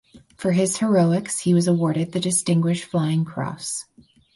[0.35, 3.85] For his heroics he was awarded the Distinguished Flying Cross.